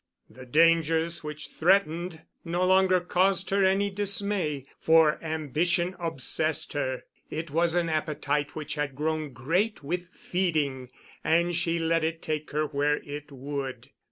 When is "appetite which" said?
7.87-8.73